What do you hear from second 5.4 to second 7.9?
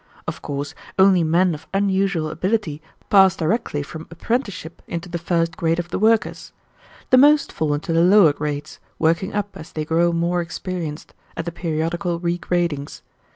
grade of the workers. The most fall